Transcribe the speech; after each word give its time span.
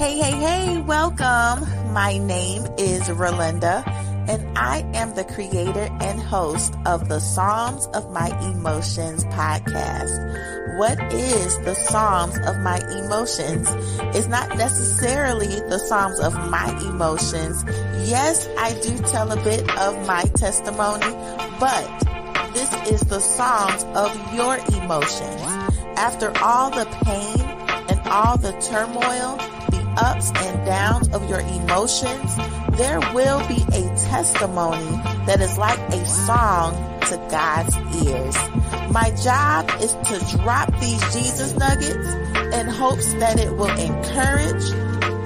Hey, 0.00 0.16
hey, 0.16 0.32
hey, 0.32 0.80
welcome. 0.80 1.92
My 1.92 2.16
name 2.16 2.64
is 2.78 3.02
Ralinda, 3.02 3.86
and 4.30 4.56
I 4.56 4.78
am 4.94 5.14
the 5.14 5.24
creator 5.24 5.90
and 6.00 6.18
host 6.18 6.72
of 6.86 7.10
the 7.10 7.20
Psalms 7.20 7.86
of 7.88 8.10
My 8.10 8.28
Emotions 8.50 9.24
podcast. 9.24 10.78
What 10.78 10.98
is 11.12 11.58
the 11.66 11.74
Psalms 11.74 12.38
of 12.46 12.56
My 12.60 12.78
Emotions? 13.04 13.68
It's 14.16 14.26
not 14.26 14.56
necessarily 14.56 15.60
the 15.68 15.78
Psalms 15.78 16.18
of 16.20 16.32
my 16.48 16.70
emotions. 16.88 17.62
Yes, 18.08 18.48
I 18.56 18.72
do 18.80 18.96
tell 19.00 19.30
a 19.30 19.44
bit 19.44 19.70
of 19.76 20.06
my 20.06 20.22
testimony, 20.34 21.14
but 21.60 22.54
this 22.54 22.72
is 22.90 23.02
the 23.02 23.20
Psalms 23.20 23.84
of 23.94 24.34
your 24.34 24.56
emotions. 24.82 25.42
After 25.98 26.32
all 26.38 26.70
the 26.70 26.86
pain 27.04 27.38
and 27.90 28.00
all 28.08 28.38
the 28.38 28.52
turmoil, 28.62 29.38
ups 30.00 30.30
and 30.34 30.66
downs 30.66 31.08
of 31.10 31.28
your 31.28 31.40
emotions, 31.40 32.36
there 32.76 33.00
will 33.14 33.46
be 33.46 33.62
a 33.72 33.82
testimony 33.96 34.90
that 35.26 35.40
is 35.40 35.58
like 35.58 35.78
a 35.78 36.06
song 36.06 36.72
to 37.02 37.16
God's 37.30 37.76
ears. 38.06 38.36
My 38.90 39.10
job 39.22 39.70
is 39.80 39.92
to 39.92 40.36
drop 40.38 40.68
these 40.80 41.00
Jesus 41.12 41.54
nuggets 41.54 42.08
in 42.54 42.66
hopes 42.66 43.12
that 43.14 43.38
it 43.38 43.52
will 43.56 43.76
encourage, 43.78 44.64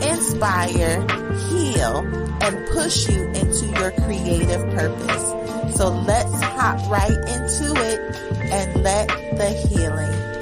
inspire, 0.03 1.01
heal, 1.49 1.99
and 2.43 2.67
push 2.73 3.09
you 3.09 3.25
into 3.29 3.67
your 3.79 3.93
creative 3.93 4.61
purpose. 4.75 5.77
So 5.77 5.91
let's 5.91 6.41
hop 6.43 6.91
right 6.91 7.11
into 7.11 7.75
it 7.77 8.17
and 8.53 8.83
let 8.83 9.09
the 9.09 9.51
healing 9.69 10.34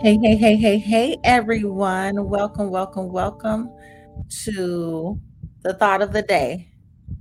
Hey, 0.00 0.16
hey, 0.22 0.36
hey, 0.36 0.56
hey, 0.56 0.78
hey, 0.78 1.16
everyone. 1.24 2.28
Welcome, 2.28 2.70
welcome, 2.70 3.08
welcome 3.12 3.70
to 4.44 5.20
the 5.62 5.74
thought 5.74 6.02
of 6.02 6.12
the 6.12 6.22
day, 6.22 6.68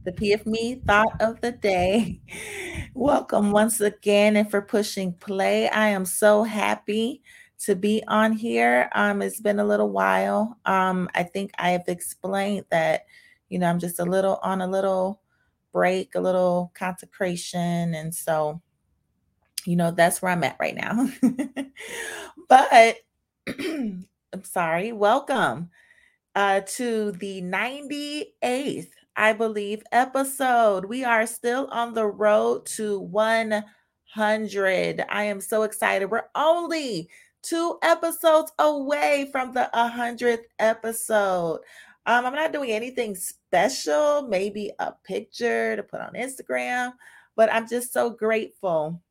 the 0.06 0.12
PF 0.12 0.46
Me 0.46 0.82
thought 0.88 1.14
of 1.20 1.42
the 1.42 1.52
day. 1.52 2.22
Welcome 2.94 3.52
once 3.52 3.80
again 3.82 4.36
and 4.36 4.50
for 4.50 4.62
pushing 4.62 5.14
play. 5.14 5.70
I 5.70 5.90
am 5.90 6.06
so 6.06 6.44
happy 6.44 7.22
to 7.66 7.76
be 7.76 8.04
on 8.08 8.34
here. 8.34 8.90
Um, 8.96 9.22
it's 9.22 9.40
been 9.42 9.60
a 9.60 9.66
little 9.66 9.90
while. 9.92 10.58
Um, 10.66 11.10
I 11.16 11.24
think 11.24 11.52
I 11.60 11.72
have 11.72 11.86
explained 11.88 12.66
that, 12.72 13.06
you 13.50 13.60
know, 13.60 13.68
I'm 13.70 13.80
just 13.80 14.00
a 14.00 14.06
little 14.06 14.40
on 14.44 14.62
a 14.62 14.68
little 14.68 15.22
break, 15.74 16.16
a 16.16 16.22
little 16.22 16.72
consecration. 16.76 17.94
And 17.96 18.14
so 18.16 18.62
you 19.66 19.76
know, 19.76 19.92
that's 19.92 20.22
where 20.22 20.32
I'm 20.32 20.44
at 20.44 20.56
right 20.60 20.76
now. 20.76 21.10
but 22.48 22.98
I'm 23.48 24.44
sorry, 24.44 24.92
welcome 24.92 25.70
uh, 26.36 26.62
to 26.76 27.12
the 27.14 27.42
98th, 27.42 28.90
I 29.16 29.34
believe, 29.34 29.84
episode. 29.92 30.86
We 30.86 31.04
are 31.04 31.28
still 31.28 31.68
on 31.72 31.94
the 31.94 32.06
road 32.06 32.66
to 32.78 33.00
100. 33.00 35.06
I 35.10 35.24
am 35.24 35.42
so 35.42 35.64
excited. 35.64 36.10
We're 36.10 36.30
only 36.36 37.10
two 37.42 37.78
episodes 37.82 38.52
away 38.60 39.30
from 39.32 39.54
the 39.54 39.70
100th 39.74 40.46
episode. 40.60 41.60
Um, 42.06 42.26
I'm 42.26 42.36
not 42.36 42.54
doing 42.54 42.72
anything 42.72 43.16
special, 43.16 44.22
maybe 44.22 44.72
a 44.80 44.94
picture 45.04 45.76
to 45.76 45.84
put 45.84 46.00
on 46.00 46.14
Instagram, 46.14 46.94
but 47.36 47.52
I'm 47.52 47.68
just 47.68 47.92
so 47.92 48.10
grateful 48.10 49.02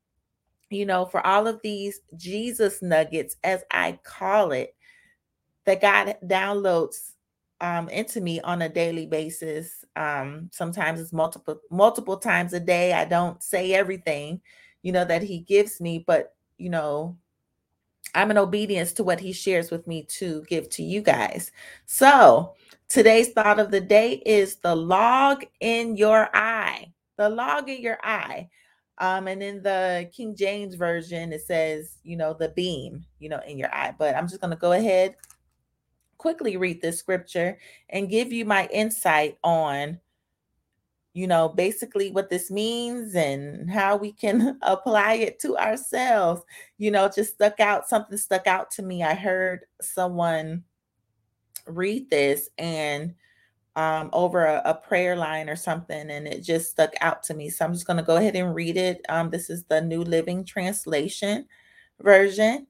you 0.70 0.86
know, 0.86 1.04
for 1.06 1.24
all 1.26 1.46
of 1.46 1.60
these 1.62 2.00
Jesus 2.16 2.82
nuggets, 2.82 3.36
as 3.44 3.62
I 3.70 3.98
call 4.04 4.52
it, 4.52 4.74
that 5.64 5.80
God 5.80 6.16
downloads 6.24 7.12
um, 7.60 7.88
into 7.88 8.20
me 8.20 8.40
on 8.40 8.62
a 8.62 8.68
daily 8.68 9.06
basis. 9.06 9.84
Um, 9.96 10.50
sometimes 10.52 11.00
it's 11.00 11.12
multiple 11.12 11.60
multiple 11.70 12.16
times 12.16 12.52
a 12.52 12.60
day. 12.60 12.92
I 12.92 13.04
don't 13.04 13.42
say 13.42 13.72
everything, 13.72 14.40
you 14.82 14.92
know, 14.92 15.04
that 15.04 15.22
He 15.22 15.40
gives 15.40 15.80
me, 15.80 16.04
but 16.06 16.34
you 16.58 16.70
know, 16.70 17.16
I'm 18.14 18.30
in 18.30 18.38
obedience 18.38 18.92
to 18.94 19.04
what 19.04 19.20
He 19.20 19.32
shares 19.32 19.70
with 19.70 19.86
me 19.86 20.04
to 20.18 20.44
give 20.48 20.68
to 20.70 20.82
you 20.82 21.00
guys. 21.00 21.52
So 21.86 22.54
today's 22.88 23.30
thought 23.30 23.58
of 23.58 23.70
the 23.70 23.80
day 23.80 24.22
is 24.26 24.56
the 24.56 24.74
log 24.74 25.44
in 25.60 25.96
your 25.96 26.28
eye. 26.34 26.92
The 27.16 27.28
log 27.28 27.68
in 27.68 27.80
your 27.80 27.98
eye. 28.02 28.50
Um, 28.98 29.28
and 29.28 29.42
in 29.42 29.62
the 29.62 30.08
King 30.12 30.34
James 30.34 30.74
version, 30.74 31.32
it 31.32 31.42
says, 31.42 31.98
you 32.02 32.16
know, 32.16 32.32
the 32.32 32.48
beam, 32.50 33.04
you 33.18 33.28
know, 33.28 33.40
in 33.46 33.58
your 33.58 33.72
eye. 33.74 33.94
But 33.96 34.16
I'm 34.16 34.28
just 34.28 34.40
going 34.40 34.52
to 34.52 34.56
go 34.56 34.72
ahead, 34.72 35.16
quickly 36.16 36.56
read 36.56 36.80
this 36.80 36.98
scripture 36.98 37.58
and 37.90 38.08
give 38.08 38.32
you 38.32 38.44
my 38.46 38.68
insight 38.72 39.36
on, 39.44 40.00
you 41.12 41.26
know, 41.26 41.48
basically 41.48 42.10
what 42.10 42.30
this 42.30 42.50
means 42.50 43.14
and 43.14 43.70
how 43.70 43.96
we 43.96 44.12
can 44.12 44.58
apply 44.62 45.14
it 45.14 45.38
to 45.40 45.58
ourselves. 45.58 46.42
You 46.78 46.90
know, 46.90 47.10
just 47.14 47.34
stuck 47.34 47.60
out, 47.60 47.88
something 47.88 48.16
stuck 48.16 48.46
out 48.46 48.70
to 48.72 48.82
me. 48.82 49.02
I 49.02 49.14
heard 49.14 49.66
someone 49.82 50.64
read 51.66 52.08
this 52.08 52.48
and 52.56 53.14
um, 53.76 54.08
over 54.14 54.46
a, 54.46 54.62
a, 54.64 54.74
prayer 54.74 55.16
line 55.16 55.50
or 55.50 55.56
something, 55.56 56.10
and 56.10 56.26
it 56.26 56.40
just 56.40 56.70
stuck 56.70 56.94
out 57.02 57.22
to 57.24 57.34
me. 57.34 57.50
So 57.50 57.64
I'm 57.64 57.74
just 57.74 57.86
going 57.86 57.98
to 57.98 58.02
go 58.02 58.16
ahead 58.16 58.34
and 58.34 58.54
read 58.54 58.78
it. 58.78 59.02
Um, 59.10 59.28
this 59.28 59.50
is 59.50 59.64
the 59.64 59.82
New 59.82 60.02
Living 60.02 60.44
Translation 60.44 61.46
version, 62.00 62.66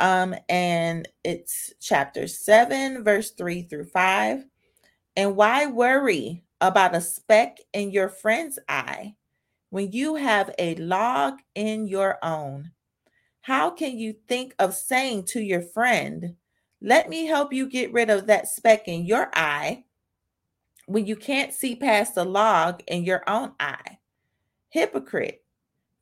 um, 0.00 0.34
and 0.48 1.08
it's 1.22 1.72
chapter 1.80 2.26
7, 2.26 3.04
verse 3.04 3.30
3 3.30 3.62
through 3.62 3.84
5. 3.84 4.44
And 5.16 5.36
why 5.36 5.66
worry 5.66 6.44
about 6.60 6.96
a 6.96 7.00
speck 7.00 7.58
in 7.72 7.92
your 7.92 8.08
friend's 8.08 8.58
eye 8.68 9.14
when 9.70 9.92
you 9.92 10.16
have 10.16 10.52
a 10.58 10.74
log 10.76 11.38
in 11.54 11.86
your 11.86 12.18
own? 12.22 12.72
How 13.40 13.70
can 13.70 13.96
you 13.96 14.14
think 14.26 14.54
of 14.58 14.74
saying 14.74 15.24
to 15.26 15.40
your 15.40 15.62
friend, 15.62 16.34
Let 16.82 17.08
me 17.08 17.26
help 17.26 17.52
you 17.52 17.68
get 17.68 17.92
rid 17.92 18.10
of 18.10 18.26
that 18.26 18.48
speck 18.48 18.88
in 18.88 19.06
your 19.06 19.30
eye? 19.34 19.84
When 20.88 21.04
you 21.04 21.16
can't 21.16 21.52
see 21.52 21.76
past 21.76 22.14
the 22.14 22.24
log 22.24 22.82
in 22.86 23.04
your 23.04 23.22
own 23.28 23.52
eye. 23.60 23.98
Hypocrite, 24.70 25.44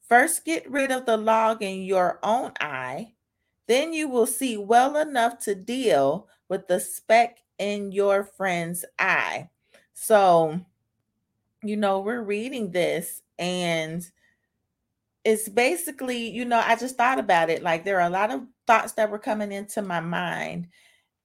first 0.09 0.45
get 0.45 0.71
rid 0.71 0.93
of 0.93 1.07
the 1.07 1.17
log 1.17 1.61
in 1.61 1.83
your 1.83 2.21
own 2.23 2.53
eye, 2.61 3.15
then 3.67 3.93
you 3.93 4.09
will 4.09 4.27
see 4.27 4.57
well 4.57 4.97
enough 4.97 5.41
to 5.41 5.57
deal 5.57 6.29
with 6.49 6.69
the 6.69 6.79
speck 6.79 7.39
in 7.59 7.91
your 7.91 8.23
friend's 8.23 8.85
eye. 8.97 9.51
So, 9.93 10.61
you 11.65 11.77
know, 11.77 11.99
we're 11.99 12.23
reading 12.23 12.71
this 12.71 13.23
and 13.41 14.09
it's 15.25 15.49
basically, 15.49 16.31
you 16.31 16.45
know, 16.45 16.63
I 16.65 16.77
just 16.77 16.97
thought 16.97 17.19
about 17.19 17.51
it. 17.51 17.65
Like 17.65 17.85
there 17.85 18.01
are 18.01 18.07
a 18.07 18.11
lot 18.11 18.31
of 18.31 18.43
thoughts 18.69 18.93
that 18.93 19.11
were 19.11 19.19
coming 19.19 19.51
into 19.51 19.83
my 19.83 19.99
mind. 19.99 20.69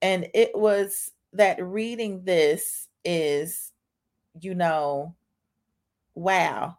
And 0.00 0.26
it 0.34 0.50
was 0.52 1.12
that 1.32 1.64
reading 1.64 2.24
this 2.24 2.88
is, 3.04 3.72
you 4.40 4.54
know, 4.54 5.14
wow. 6.14 6.78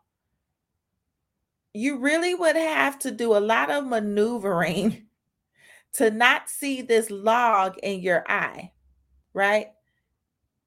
You 1.73 1.97
really 1.97 2.35
would 2.35 2.55
have 2.55 2.99
to 2.99 3.11
do 3.11 3.35
a 3.35 3.39
lot 3.39 3.71
of 3.71 3.85
maneuvering 3.85 5.07
to 5.93 6.11
not 6.11 6.49
see 6.49 6.81
this 6.81 7.09
log 7.11 7.77
in 7.83 8.01
your 8.01 8.23
eye, 8.29 8.71
right? 9.33 9.67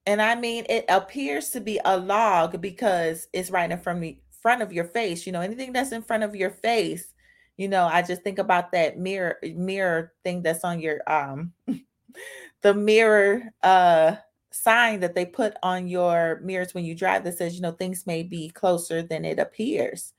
And 0.06 0.22
I 0.22 0.34
mean, 0.36 0.64
it 0.68 0.84
appears 0.88 1.50
to 1.50 1.60
be 1.60 1.80
a 1.84 1.96
log 1.98 2.60
because 2.60 3.28
it's 3.32 3.50
right 3.50 3.70
in 3.70 3.78
front 3.78 3.98
of, 3.98 4.00
me, 4.00 4.22
front 4.40 4.62
of 4.62 4.72
your 4.72 4.84
face. 4.84 5.26
You 5.26 5.32
know, 5.32 5.40
anything 5.40 5.72
that's 5.72 5.92
in 5.92 6.02
front 6.02 6.22
of 6.22 6.36
your 6.36 6.50
face, 6.50 7.12
you 7.56 7.68
know, 7.68 7.86
I 7.86 8.02
just 8.02 8.22
think 8.22 8.38
about 8.38 8.72
that 8.72 8.98
mirror 8.98 9.36
mirror 9.42 10.12
thing 10.22 10.42
that's 10.42 10.64
on 10.64 10.80
your 10.80 11.00
um 11.10 11.52
the 12.62 12.74
mirror 12.74 13.42
uh 13.62 14.16
sign 14.62 15.00
that 15.00 15.14
they 15.14 15.26
put 15.26 15.54
on 15.62 15.88
your 15.88 16.40
mirrors 16.42 16.74
when 16.74 16.84
you 16.84 16.94
drive 16.94 17.24
that 17.24 17.38
says, 17.38 17.54
you 17.54 17.60
know, 17.60 17.72
things 17.72 18.06
may 18.06 18.22
be 18.22 18.48
closer 18.48 19.02
than 19.02 19.24
it 19.24 19.38
appears. 19.38 20.12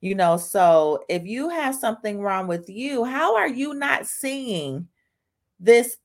You 0.00 0.14
know, 0.14 0.36
so 0.36 1.04
if 1.08 1.24
you 1.24 1.50
have 1.50 1.74
something 1.74 2.20
wrong 2.20 2.46
with 2.46 2.68
you, 2.68 3.04
how 3.04 3.36
are 3.36 3.48
you 3.48 3.74
not 3.74 4.06
seeing 4.06 4.88
this 5.58 5.98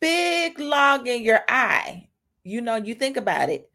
big 0.00 0.58
log 0.58 1.06
in 1.06 1.22
your 1.22 1.40
eye? 1.48 2.08
You 2.42 2.60
know, 2.62 2.76
you 2.76 2.94
think 2.94 3.16
about 3.16 3.50
it. 3.50 3.70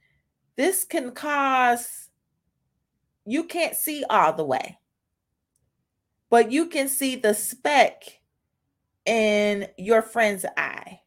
This 0.56 0.84
can 0.84 1.12
cause 1.12 2.10
you 3.26 3.44
can't 3.44 3.76
see 3.76 4.04
all 4.10 4.34
the 4.34 4.46
way, 4.46 4.80
but 6.30 6.52
you 6.52 6.68
can 6.68 6.88
see 6.88 7.16
the 7.16 7.34
speck 7.34 8.04
in 9.06 9.68
your 9.78 10.02
friend's 10.02 10.46
eye, 10.58 11.02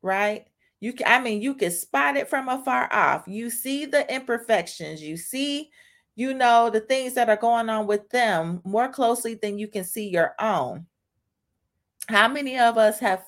right? 0.00 0.46
You 0.80 0.92
can, 0.92 1.06
I 1.08 1.20
mean, 1.22 1.40
you 1.40 1.54
can 1.54 1.70
spot 1.70 2.16
it 2.16 2.28
from 2.28 2.48
afar 2.48 2.92
off. 2.92 3.24
You 3.26 3.50
see 3.50 3.86
the 3.86 4.12
imperfections, 4.14 5.02
you 5.02 5.16
see, 5.16 5.70
you 6.14 6.34
know, 6.34 6.70
the 6.70 6.80
things 6.80 7.14
that 7.14 7.28
are 7.28 7.36
going 7.36 7.68
on 7.68 7.86
with 7.86 8.08
them 8.10 8.60
more 8.64 8.88
closely 8.88 9.34
than 9.34 9.58
you 9.58 9.68
can 9.68 9.84
see 9.84 10.08
your 10.08 10.34
own. 10.40 10.86
How 12.08 12.28
many 12.28 12.58
of 12.58 12.78
us 12.78 12.98
have 13.00 13.24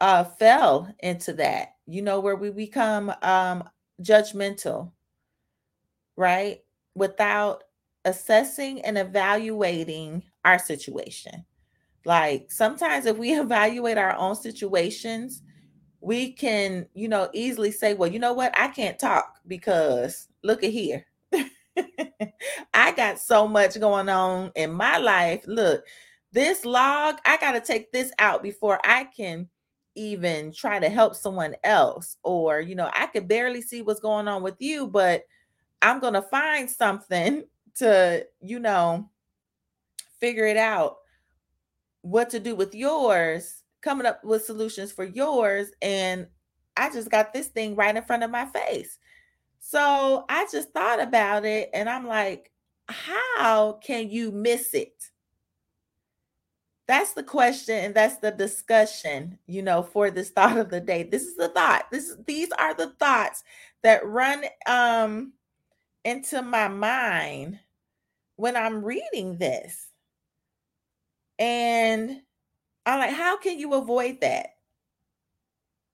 uh 0.00 0.24
fell 0.24 0.92
into 1.00 1.32
that, 1.34 1.76
you 1.86 2.02
know, 2.02 2.20
where 2.20 2.36
we 2.36 2.50
become 2.50 3.12
um 3.22 3.64
judgmental, 4.02 4.92
right? 6.16 6.60
Without 6.94 7.64
assessing 8.04 8.80
and 8.82 8.96
evaluating 8.98 10.22
our 10.44 10.58
situation. 10.58 11.44
Like 12.04 12.50
sometimes 12.50 13.06
if 13.06 13.16
we 13.18 13.32
evaluate 13.38 13.98
our 13.98 14.16
own 14.16 14.36
situations, 14.36 15.42
we 16.00 16.32
can, 16.32 16.86
you 16.94 17.08
know, 17.08 17.28
easily 17.32 17.70
say, 17.70 17.94
well, 17.94 18.10
you 18.10 18.18
know 18.18 18.32
what? 18.32 18.56
I 18.58 18.68
can't 18.68 18.98
talk 18.98 19.38
because 19.46 20.28
look 20.42 20.64
at 20.64 20.70
here. 20.70 21.06
I 22.74 22.92
got 22.92 23.18
so 23.18 23.46
much 23.46 23.78
going 23.78 24.08
on 24.08 24.52
in 24.54 24.72
my 24.72 24.98
life. 24.98 25.44
Look, 25.46 25.84
this 26.32 26.64
log, 26.64 27.16
I 27.24 27.36
got 27.36 27.52
to 27.52 27.60
take 27.60 27.92
this 27.92 28.12
out 28.18 28.42
before 28.42 28.80
I 28.84 29.04
can 29.04 29.48
even 29.94 30.52
try 30.52 30.78
to 30.78 30.88
help 30.88 31.14
someone 31.14 31.54
else. 31.64 32.16
Or, 32.22 32.60
you 32.60 32.74
know, 32.74 32.90
I 32.92 33.06
could 33.06 33.28
barely 33.28 33.60
see 33.60 33.82
what's 33.82 34.00
going 34.00 34.28
on 34.28 34.42
with 34.42 34.56
you, 34.58 34.86
but 34.86 35.24
I'm 35.82 36.00
going 36.00 36.14
to 36.14 36.22
find 36.22 36.70
something 36.70 37.44
to, 37.76 38.26
you 38.40 38.58
know, 38.58 39.08
figure 40.18 40.46
it 40.46 40.56
out 40.56 40.96
what 42.02 42.30
to 42.30 42.40
do 42.40 42.54
with 42.54 42.74
yours, 42.74 43.59
coming 43.82 44.06
up 44.06 44.24
with 44.24 44.44
solutions 44.44 44.92
for 44.92 45.04
yours. 45.04 45.70
And 45.82 46.26
I 46.76 46.90
just 46.90 47.10
got 47.10 47.32
this 47.32 47.48
thing 47.48 47.76
right 47.76 47.94
in 47.94 48.02
front 48.02 48.22
of 48.22 48.30
my 48.30 48.46
face. 48.46 48.98
So 49.60 50.24
I 50.28 50.46
just 50.50 50.72
thought 50.72 51.00
about 51.00 51.44
it 51.44 51.70
and 51.74 51.88
I'm 51.88 52.06
like, 52.06 52.50
how 52.88 53.74
can 53.84 54.10
you 54.10 54.32
miss 54.32 54.74
it? 54.74 55.10
That's 56.88 57.12
the 57.12 57.22
question 57.22 57.76
and 57.76 57.94
that's 57.94 58.16
the 58.16 58.32
discussion, 58.32 59.38
you 59.46 59.62
know, 59.62 59.82
for 59.82 60.10
this 60.10 60.30
thought 60.36 60.58
of 60.58 60.70
the 60.70 60.80
day. 60.80 61.04
This 61.04 61.22
is 61.22 61.36
the 61.36 61.48
thought. 61.48 61.90
This 61.90 62.16
these 62.26 62.50
are 62.58 62.74
the 62.74 62.90
thoughts 62.98 63.44
that 63.82 64.04
run 64.04 64.44
um 64.66 65.32
into 66.04 66.42
my 66.42 66.68
mind 66.68 67.60
when 68.36 68.56
I'm 68.56 68.82
reading 68.82 69.36
this. 69.36 69.88
And 71.38 72.22
I'm 72.90 72.98
like, 72.98 73.14
how 73.14 73.36
can 73.36 73.58
you 73.58 73.74
avoid 73.74 74.20
that? 74.20 74.56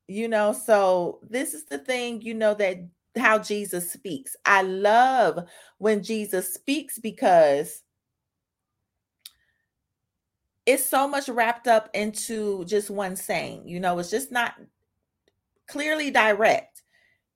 You 0.08 0.28
know, 0.28 0.52
so 0.52 1.20
this 1.28 1.52
is 1.52 1.64
the 1.64 1.78
thing, 1.78 2.22
you 2.22 2.34
know, 2.34 2.54
that 2.54 2.78
how 3.16 3.38
Jesus 3.38 3.92
speaks. 3.92 4.36
I 4.44 4.62
love 4.62 5.46
when 5.78 6.02
Jesus 6.02 6.54
speaks 6.54 6.98
because 6.98 7.82
it's 10.64 10.84
so 10.84 11.06
much 11.06 11.28
wrapped 11.28 11.68
up 11.68 11.90
into 11.94 12.64
just 12.64 12.90
one 12.90 13.16
saying. 13.16 13.68
You 13.68 13.80
know, 13.80 13.98
it's 13.98 14.10
just 14.10 14.32
not 14.32 14.54
clearly 15.68 16.10
direct. 16.10 16.82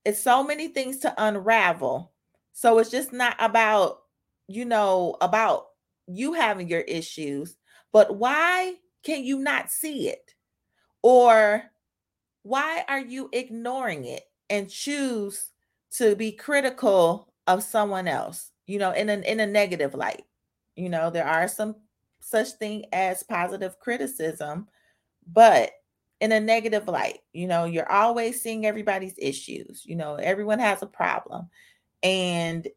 It's 0.05 0.21
so 0.21 0.43
many 0.43 0.67
things 0.69 0.99
to 0.99 1.13
unravel. 1.17 2.11
So 2.53 2.79
it's 2.79 2.89
just 2.89 3.13
not 3.13 3.35
about, 3.39 4.03
you 4.47 4.65
know, 4.65 5.17
about 5.21 5.67
you 6.07 6.33
having 6.33 6.67
your 6.67 6.81
issues. 6.81 7.55
But 7.91 8.17
why 8.17 8.75
can 9.03 9.23
you 9.23 9.39
not 9.39 9.71
see 9.71 10.09
it? 10.09 10.33
Or 11.01 11.63
why 12.43 12.83
are 12.87 12.99
you 12.99 13.29
ignoring 13.33 14.05
it 14.05 14.23
and 14.49 14.69
choose 14.69 15.49
to 15.97 16.15
be 16.15 16.31
critical 16.31 17.33
of 17.47 17.63
someone 17.63 18.07
else, 18.07 18.51
you 18.67 18.79
know, 18.79 18.91
in 18.91 19.09
a, 19.09 19.17
in 19.19 19.39
a 19.39 19.47
negative 19.47 19.93
light? 19.93 20.25
You 20.75 20.89
know, 20.89 21.09
there 21.09 21.27
are 21.27 21.47
some 21.47 21.75
such 22.19 22.49
thing 22.51 22.85
as 22.93 23.23
positive 23.23 23.79
criticism, 23.79 24.67
but 25.31 25.71
in 26.19 26.31
a 26.31 26.39
negative 26.39 26.87
light, 26.87 27.19
you 27.33 27.47
know, 27.47 27.65
you're 27.65 27.91
always 27.91 28.41
seeing 28.41 28.65
everybody's 28.65 29.15
issues. 29.17 29.83
You 29.85 29.95
know, 29.95 30.15
everyone 30.15 30.59
has 30.59 30.83
a 30.83 30.87
problem. 30.87 31.49
And 32.03 32.67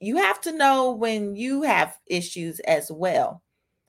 you 0.00 0.16
have 0.16 0.40
to 0.42 0.52
know 0.52 0.92
when 0.92 1.34
you 1.34 1.62
have 1.62 1.98
issues 2.06 2.60
as 2.60 2.90
well. 2.90 3.42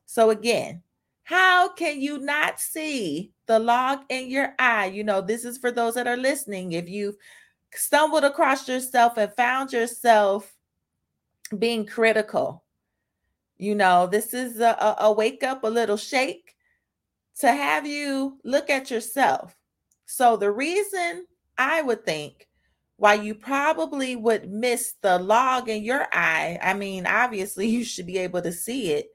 So 0.05 0.29
again, 0.29 0.81
how 1.23 1.69
can 1.69 2.01
you 2.01 2.17
not 2.17 2.59
see 2.59 3.31
the 3.45 3.59
log 3.59 3.99
in 4.09 4.29
your 4.29 4.53
eye? 4.59 4.87
You 4.87 5.03
know, 5.03 5.21
this 5.21 5.45
is 5.45 5.57
for 5.57 5.71
those 5.71 5.95
that 5.95 6.07
are 6.07 6.17
listening. 6.17 6.73
If 6.73 6.89
you've 6.89 7.15
stumbled 7.73 8.23
across 8.23 8.67
yourself 8.67 9.17
and 9.17 9.33
found 9.33 9.71
yourself 9.71 10.53
being 11.57 11.85
critical, 11.85 12.63
you 13.57 13.75
know, 13.75 14.07
this 14.07 14.33
is 14.33 14.59
a, 14.59 14.95
a 14.99 15.11
wake 15.11 15.43
up, 15.43 15.63
a 15.63 15.67
little 15.67 15.97
shake 15.97 16.55
to 17.39 17.51
have 17.51 17.85
you 17.85 18.39
look 18.43 18.69
at 18.69 18.89
yourself. 18.89 19.55
So, 20.05 20.35
the 20.35 20.51
reason 20.51 21.25
I 21.57 21.81
would 21.81 22.03
think 22.03 22.47
why 22.97 23.15
you 23.15 23.33
probably 23.33 24.15
would 24.15 24.51
miss 24.51 24.95
the 25.01 25.17
log 25.17 25.69
in 25.69 25.83
your 25.83 26.07
eye, 26.11 26.59
I 26.61 26.73
mean, 26.73 27.05
obviously, 27.05 27.67
you 27.69 27.83
should 27.83 28.07
be 28.07 28.17
able 28.17 28.41
to 28.41 28.51
see 28.51 28.91
it 28.91 29.11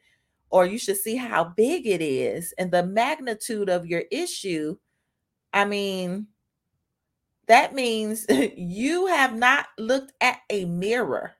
or 0.51 0.67
you 0.67 0.79
should 0.79 0.97
see 0.97 1.17
how 1.17 1.45
big 1.45 1.87
it 1.87 2.01
is 2.01 2.55
and 2.59 2.71
the 2.71 2.83
magnitude 2.83 3.69
of 3.69 3.87
your 3.87 4.05
issue. 4.11 4.77
I 5.53 5.65
mean, 5.65 6.29
that 7.47 7.75
means 7.75 8.27
you 8.57 9.07
have 9.07 9.35
not 9.35 9.67
looked 9.79 10.13
at 10.21 10.39
a 10.51 10.65
mirror. 10.65 11.33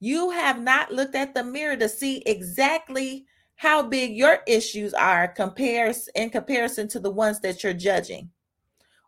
You 0.00 0.30
have 0.30 0.60
not 0.60 0.92
looked 0.92 1.14
at 1.14 1.34
the 1.34 1.44
mirror 1.44 1.76
to 1.76 1.88
see 1.88 2.22
exactly 2.26 3.26
how 3.56 3.82
big 3.82 4.16
your 4.16 4.40
issues 4.46 4.92
are 4.92 5.28
compares 5.28 6.08
in 6.14 6.30
comparison 6.30 6.88
to 6.88 7.00
the 7.00 7.10
ones 7.10 7.40
that 7.40 7.62
you're 7.62 7.72
judging 7.72 8.30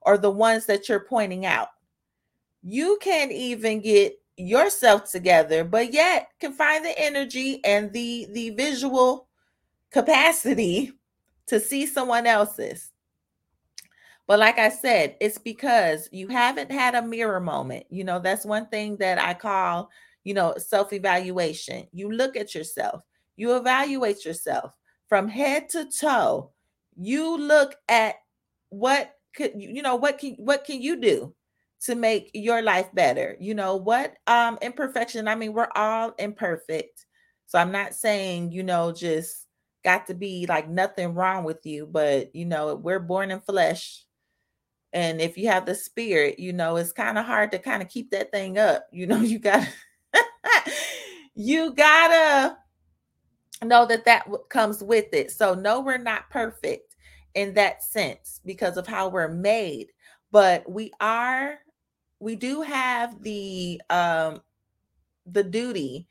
or 0.03 0.17
the 0.17 0.31
ones 0.31 0.67
that 0.67 0.89
you're 0.89 1.01
pointing 1.01 1.45
out. 1.45 1.69
You 2.63 2.99
can't 3.03 3.33
even 3.33 3.81
get 3.81 4.15
yourself 4.37 5.11
together 5.11 5.65
but 5.65 5.93
yet 5.93 6.29
can 6.41 6.53
find 6.53 6.85
the 6.85 6.99
energy 6.99 7.65
and 7.65 7.93
the 7.93 8.27
the 8.33 8.51
visual 8.51 9.29
capacity 9.91 10.93
to 11.47 11.61
see 11.61 11.87
someone 11.87 12.27
else's. 12.27 12.91
But 14.27 14.41
like 14.41 14.59
i 14.59 14.69
said 14.69 15.17
it's 15.21 15.39
because 15.39 16.09
you 16.13 16.29
haven't 16.29 16.71
had 16.71 16.95
a 16.95 17.03
mirror 17.03 17.41
moment. 17.41 17.87
You 17.91 18.05
know 18.05 18.19
that's 18.19 18.45
one 18.45 18.67
thing 18.67 18.97
that 18.99 19.19
i 19.23 19.35
call 19.35 19.91
you 20.25 20.35
know 20.35 20.55
self 20.59 20.93
evaluation 20.93 21.87
you 21.93 22.11
look 22.13 22.37
at 22.37 22.55
yourself. 22.55 23.03
You 23.37 23.57
evaluate 23.57 24.25
yourself. 24.25 24.73
From 25.09 25.29
head 25.29 25.69
to 25.71 25.89
toe 25.89 26.51
you 26.97 27.37
look 27.39 27.75
at 27.89 28.17
what 28.71 29.13
could 29.35 29.53
you 29.55 29.83
know 29.83 29.97
what 29.97 30.19
can 30.19 30.35
what 30.39 30.65
can 30.65 30.81
you 30.81 30.97
do 31.01 31.35
to 31.87 31.95
make 31.95 32.31
your 32.35 32.63
life 32.63 32.89
better. 32.95 33.37
You 33.41 33.55
know, 33.55 33.77
what 33.77 34.15
um 34.27 34.59
imperfection, 34.63 35.29
I 35.29 35.35
mean, 35.35 35.53
we're 35.53 35.69
all 35.75 36.13
imperfect. 36.19 37.07
So 37.47 37.59
I'm 37.59 37.73
not 37.73 37.95
saying, 37.95 38.53
you 38.53 38.63
know, 38.63 38.93
just 38.93 39.47
got 39.85 40.07
to 40.09 40.15
be 40.15 40.47
like 40.49 40.69
nothing 40.69 41.15
wrong 41.15 41.45
with 41.45 41.65
you, 41.65 41.87
but 41.87 42.35
you 42.35 42.45
know, 42.45 42.75
we're 42.75 42.99
born 42.99 43.31
in 43.31 43.41
flesh. 43.41 44.05
And 44.93 45.21
if 45.21 45.37
you 45.37 45.49
have 45.49 45.67
the 45.67 45.75
spirit, 45.75 46.39
you 46.39 46.53
know, 46.53 46.77
it's 46.77 46.93
kind 46.93 47.19
of 47.19 47.27
hard 47.27 47.53
to 47.53 47.59
kind 47.59 47.83
of 47.83 47.89
keep 47.89 48.11
that 48.11 48.33
thing 48.33 48.59
up. 48.59 48.87
You 48.93 49.07
know, 49.07 49.21
you 49.21 49.39
got 49.39 49.67
you 51.35 51.75
gotta 51.75 52.57
know 53.63 53.87
that 53.87 54.05
that 54.07 54.27
comes 54.49 54.83
with 54.83 55.13
it. 55.13 55.31
So 55.31 55.55
no, 55.55 55.81
we're 55.81 55.99
not 55.99 56.31
perfect 56.31 56.97
in 57.35 57.55
that 57.55 57.83
sense 57.83 58.41
because 58.45 58.77
of 58.77 58.87
how 58.87 59.09
we're 59.09 59.29
made, 59.29 59.89
but 60.33 60.69
we 60.71 60.91
are 61.01 61.59
we 62.21 62.37
do 62.37 62.63
have 62.63 63.23
the 63.23 63.81
um 63.91 64.41
the 65.27 65.43
duty 65.43 66.09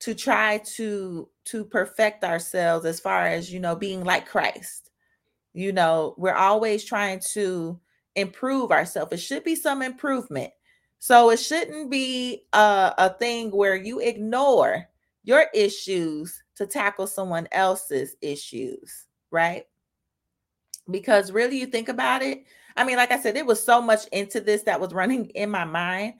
to 0.00 0.14
try 0.14 0.58
to 0.58 1.28
to 1.44 1.64
perfect 1.64 2.24
ourselves 2.24 2.84
as 2.84 3.00
far 3.00 3.26
as 3.26 3.52
you 3.52 3.60
know 3.60 3.74
being 3.74 4.04
like 4.04 4.26
Christ. 4.26 4.90
You 5.54 5.72
know, 5.72 6.14
we're 6.18 6.34
always 6.34 6.84
trying 6.84 7.20
to 7.32 7.80
improve 8.14 8.70
ourselves. 8.70 9.12
It 9.12 9.20
should 9.20 9.44
be 9.44 9.56
some 9.56 9.82
improvement. 9.82 10.52
So 11.00 11.30
it 11.30 11.38
shouldn't 11.38 11.90
be 11.90 12.44
a, 12.52 12.94
a 12.98 13.16
thing 13.18 13.50
where 13.50 13.76
you 13.76 14.00
ignore 14.00 14.88
your 15.24 15.46
issues 15.54 16.42
to 16.56 16.66
tackle 16.66 17.06
someone 17.06 17.48
else's 17.52 18.16
issues, 18.20 19.06
right? 19.30 19.64
Because 20.90 21.32
really, 21.32 21.58
you 21.58 21.66
think 21.66 21.88
about 21.88 22.22
it, 22.22 22.44
I 22.78 22.84
mean, 22.84 22.96
like 22.96 23.10
I 23.10 23.18
said, 23.18 23.34
there 23.36 23.44
was 23.44 23.62
so 23.62 23.82
much 23.82 24.06
into 24.12 24.40
this 24.40 24.62
that 24.62 24.80
was 24.80 24.94
running 24.94 25.26
in 25.30 25.50
my 25.50 25.64
mind. 25.64 26.14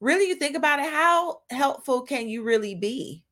really 0.00 0.28
you 0.28 0.34
think 0.36 0.56
about 0.56 0.78
it, 0.80 0.90
how 0.90 1.42
helpful 1.50 2.02
can 2.02 2.28
you 2.28 2.42
really 2.42 2.74
be? 2.74 3.22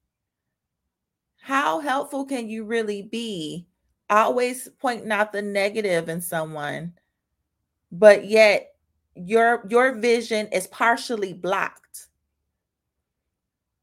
How 1.41 1.81
helpful 1.81 2.27
can 2.27 2.49
you 2.49 2.65
really 2.65 3.03
be? 3.03 3.67
Always 4.11 4.69
pointing 4.79 5.11
out 5.13 5.33
the 5.33 5.43
negative 5.43 6.09
in 6.09 6.21
someone, 6.21 6.95
but 7.93 8.27
yet 8.27 8.75
your 9.15 9.67
your 9.69 9.95
vision 9.95 10.49
is 10.49 10.67
partially 10.67 11.33
blocked. 11.33 12.09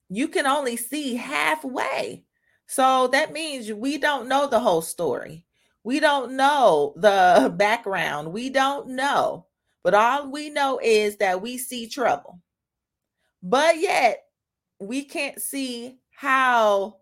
You 0.10 0.28
can 0.28 0.48
only 0.48 0.78
see 0.78 1.16
halfway. 1.16 2.24
So 2.68 3.08
that 3.10 3.34
means 3.34 3.72
we 3.72 3.98
don't 3.98 4.28
know 4.28 4.48
the 4.48 4.60
whole 4.60 4.82
story. 4.82 5.45
We 5.86 6.00
don't 6.00 6.32
know 6.36 6.94
the 6.98 7.54
background. 7.58 8.34
We 8.34 8.50
don't 8.50 8.90
know. 8.90 9.46
But 9.84 9.94
all 9.94 10.32
we 10.32 10.50
know 10.50 10.80
is 10.84 11.18
that 11.18 11.44
we 11.44 11.60
see 11.60 11.88
trouble. 11.88 12.42
But 13.44 13.80
yet, 13.80 14.24
we 14.80 15.04
can't 15.04 15.40
see 15.40 16.00
how 16.10 16.98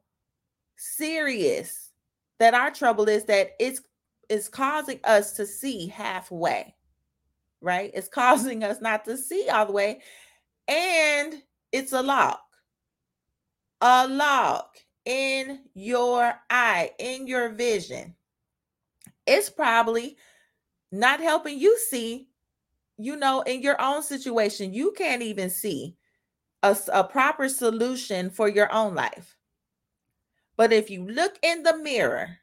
serious 0.75 1.91
that 2.39 2.53
our 2.53 2.71
trouble 2.71 3.07
is 3.07 3.23
that 3.25 3.51
it's 3.57 3.81
it's 4.29 4.49
causing 4.49 4.99
us 5.05 5.31
to 5.33 5.45
see 5.45 5.87
halfway. 5.87 6.75
Right? 7.61 7.89
It's 7.93 8.07
causing 8.13 8.65
us 8.65 8.81
not 8.81 9.05
to 9.05 9.15
see 9.17 9.47
all 9.47 9.65
the 9.65 9.71
way 9.71 10.01
and 10.67 11.41
it's 11.71 11.93
a 11.93 12.01
lock. 12.01 12.41
A 13.79 14.07
lock 14.09 14.77
in 15.05 15.61
your 15.73 16.33
eye, 16.49 16.91
in 16.99 17.27
your 17.27 17.49
vision. 17.49 18.15
It's 19.25 19.49
probably 19.49 20.17
not 20.91 21.19
helping 21.19 21.59
you 21.59 21.77
see, 21.77 22.27
you 22.97 23.15
know, 23.15 23.41
in 23.41 23.61
your 23.61 23.81
own 23.81 24.03
situation. 24.03 24.73
You 24.73 24.93
can't 24.97 25.21
even 25.21 25.49
see 25.49 25.97
a, 26.61 26.77
a 26.91 27.03
proper 27.03 27.49
solution 27.49 28.29
for 28.29 28.47
your 28.47 28.71
own 28.71 28.95
life. 28.95 29.37
But 30.55 30.71
if 30.71 30.89
you 30.89 31.07
look 31.07 31.37
in 31.41 31.63
the 31.63 31.77
mirror, 31.77 32.37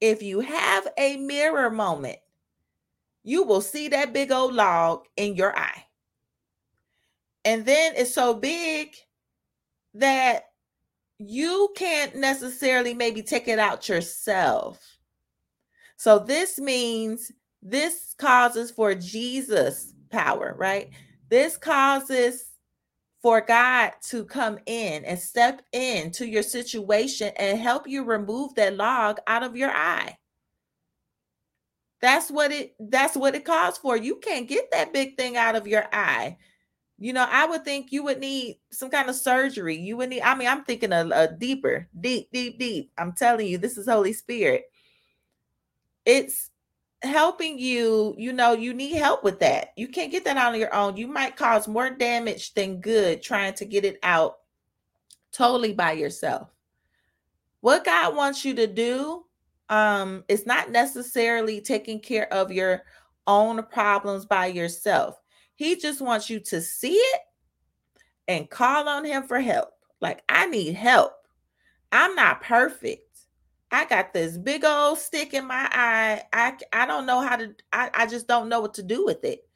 if 0.00 0.22
you 0.22 0.40
have 0.40 0.88
a 0.96 1.16
mirror 1.16 1.70
moment, 1.70 2.18
you 3.22 3.42
will 3.42 3.60
see 3.60 3.88
that 3.88 4.12
big 4.12 4.32
old 4.32 4.54
log 4.54 5.04
in 5.16 5.34
your 5.34 5.56
eye. 5.56 5.84
And 7.44 7.66
then 7.66 7.94
it's 7.96 8.14
so 8.14 8.34
big 8.34 8.94
that 9.94 10.44
you 11.18 11.70
can't 11.76 12.14
necessarily 12.16 12.94
maybe 12.94 13.22
take 13.22 13.48
it 13.48 13.58
out 13.58 13.88
yourself. 13.88 14.99
So 16.00 16.18
this 16.18 16.58
means 16.58 17.30
this 17.60 18.14
causes 18.16 18.70
for 18.70 18.94
Jesus 18.94 19.92
power, 20.08 20.54
right? 20.56 20.88
This 21.28 21.58
causes 21.58 22.52
for 23.20 23.42
God 23.42 23.92
to 24.04 24.24
come 24.24 24.58
in 24.64 25.04
and 25.04 25.18
step 25.18 25.60
into 25.74 26.26
your 26.26 26.42
situation 26.42 27.32
and 27.36 27.60
help 27.60 27.86
you 27.86 28.02
remove 28.02 28.54
that 28.54 28.78
log 28.78 29.18
out 29.26 29.42
of 29.42 29.58
your 29.58 29.72
eye. 29.72 30.16
That's 32.00 32.30
what 32.30 32.50
it 32.50 32.76
that's 32.80 33.14
what 33.14 33.34
it 33.34 33.44
calls 33.44 33.76
for. 33.76 33.94
You 33.94 34.16
can't 34.20 34.48
get 34.48 34.70
that 34.70 34.94
big 34.94 35.18
thing 35.18 35.36
out 35.36 35.54
of 35.54 35.66
your 35.66 35.84
eye. 35.92 36.38
You 36.96 37.12
know, 37.12 37.26
I 37.30 37.44
would 37.44 37.66
think 37.66 37.92
you 37.92 38.04
would 38.04 38.20
need 38.20 38.58
some 38.72 38.88
kind 38.88 39.10
of 39.10 39.16
surgery. 39.16 39.76
You 39.76 39.98
would 39.98 40.08
need, 40.08 40.22
I 40.22 40.34
mean, 40.34 40.48
I'm 40.48 40.64
thinking 40.64 40.94
a, 40.94 41.06
a 41.12 41.28
deeper, 41.28 41.90
deep, 42.00 42.30
deep, 42.32 42.58
deep. 42.58 42.90
I'm 42.96 43.12
telling 43.12 43.48
you, 43.48 43.58
this 43.58 43.76
is 43.76 43.86
Holy 43.86 44.14
Spirit. 44.14 44.64
It's 46.04 46.50
helping 47.02 47.58
you, 47.58 48.14
you 48.18 48.32
know, 48.32 48.52
you 48.52 48.74
need 48.74 48.96
help 48.96 49.24
with 49.24 49.40
that. 49.40 49.72
You 49.76 49.88
can't 49.88 50.12
get 50.12 50.24
that 50.24 50.36
on 50.36 50.58
your 50.58 50.74
own. 50.74 50.96
You 50.96 51.06
might 51.06 51.36
cause 51.36 51.66
more 51.66 51.90
damage 51.90 52.54
than 52.54 52.80
good 52.80 53.22
trying 53.22 53.54
to 53.54 53.64
get 53.64 53.84
it 53.84 53.98
out 54.02 54.38
totally 55.32 55.72
by 55.72 55.92
yourself. 55.92 56.48
What 57.60 57.84
God 57.84 58.16
wants 58.16 58.44
you 58.44 58.54
to 58.54 58.66
do 58.66 59.24
um 59.68 60.24
is 60.28 60.46
not 60.46 60.70
necessarily 60.70 61.60
taking 61.60 62.00
care 62.00 62.32
of 62.32 62.50
your 62.50 62.82
own 63.26 63.62
problems 63.64 64.26
by 64.26 64.46
yourself. 64.46 65.16
He 65.54 65.76
just 65.76 66.00
wants 66.00 66.28
you 66.28 66.40
to 66.40 66.60
see 66.60 66.94
it 66.94 67.20
and 68.28 68.48
call 68.48 68.88
on 68.88 69.04
him 69.04 69.24
for 69.24 69.40
help. 69.40 69.70
Like, 70.00 70.22
I 70.28 70.46
need 70.46 70.74
help. 70.74 71.12
I'm 71.92 72.14
not 72.14 72.42
perfect. 72.42 73.09
I 73.72 73.84
got 73.84 74.12
this 74.12 74.36
big 74.36 74.64
old 74.64 74.98
stick 74.98 75.32
in 75.34 75.46
my 75.46 75.68
eye. 75.72 76.22
I 76.32 76.56
I 76.72 76.86
don't 76.86 77.06
know 77.06 77.20
how 77.20 77.36
to 77.36 77.54
I, 77.72 77.90
I 77.94 78.06
just 78.06 78.26
don't 78.26 78.48
know 78.48 78.60
what 78.60 78.74
to 78.74 78.82
do 78.82 79.04
with 79.04 79.24
it. 79.24 79.46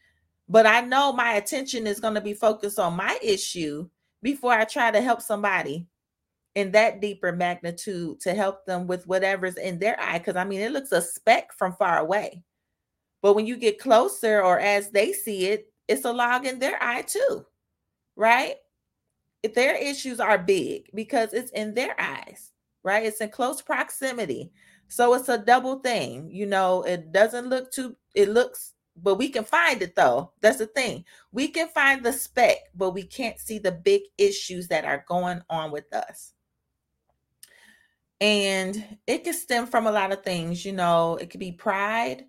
But 0.49 0.67
I 0.67 0.83
know 0.83 1.13
my 1.13 1.35
attention 1.35 1.87
is 1.87 2.01
going 2.01 2.15
to 2.15 2.21
be 2.21 2.35
focused 2.35 2.79
on 2.79 2.97
my 2.97 3.19
issue 3.23 3.89
before 4.23 4.53
I 4.53 4.65
try 4.65 4.91
to 4.91 5.01
help 5.01 5.23
somebody 5.23 5.87
in 6.55 6.71
that 6.73 7.01
deeper 7.01 7.33
magnitude 7.33 8.21
to 8.21 8.35
help 8.35 8.65
them 8.67 8.87
with 8.87 9.07
whatever's 9.07 9.57
in 9.57 9.79
their 9.79 10.01
eye. 10.01 10.19
Because 10.19 10.37
I 10.37 10.45
mean, 10.45 10.61
it 10.61 10.73
looks 10.73 10.93
a 10.93 11.01
speck 11.01 11.53
from 11.53 11.73
far 11.75 11.99
away. 11.99 12.43
But 13.23 13.35
when 13.35 13.47
you 13.47 13.57
get 13.57 13.81
closer 13.81 14.43
or 14.43 14.61
as 14.61 14.91
they 14.91 15.13
see 15.13 15.47
it, 15.47 15.73
it's 15.89 16.05
a 16.05 16.13
log 16.13 16.47
in 16.47 16.59
their 16.59 16.83
eye 16.83 17.03
too, 17.03 17.45
right? 18.17 18.57
If 19.43 19.55
their 19.55 19.75
issues 19.77 20.21
are 20.21 20.39
big 20.39 20.91
because 20.95 21.33
it's 21.33 21.51
in 21.51 21.75
their 21.75 21.99
eyes, 22.01 22.53
right? 22.85 23.05
It's 23.05 23.21
in 23.21 23.31
close 23.31 23.61
proximity. 23.61 24.53
So 24.89 25.15
it's 25.15 25.29
a 25.29 25.39
double 25.39 25.81
thing. 25.81 26.31
You 26.31 26.47
know, 26.47 26.83
it 26.83 27.11
doesn't 27.11 27.49
look 27.49 27.73
too, 27.73 27.97
it 28.15 28.29
looks, 28.29 28.75
but 28.97 29.17
we 29.17 29.29
can 29.29 29.45
find 29.45 29.83
it 29.83 29.97
though. 29.97 30.33
That's 30.41 30.59
the 30.59 30.67
thing. 30.67 31.05
We 31.33 31.49
can 31.49 31.69
find 31.69 32.05
the 32.05 32.13
speck, 32.13 32.59
but 32.75 32.91
we 32.91 33.03
can't 33.03 33.41
see 33.41 33.59
the 33.59 33.73
big 33.73 34.03
issues 34.19 34.69
that 34.69 34.85
are 34.85 35.05
going 35.09 35.43
on 35.51 35.73
with 35.73 35.93
us. 35.93 36.33
And 38.21 38.99
it 39.07 39.25
can 39.25 39.35
stem 39.35 39.67
from 39.67 39.87
a 39.87 39.93
lot 39.93 40.13
of 40.13 40.23
things, 40.23 40.65
you 40.65 40.73
know, 40.73 41.17
it 41.17 41.31
could 41.31 41.41
be 41.41 41.53
pride, 41.53 42.27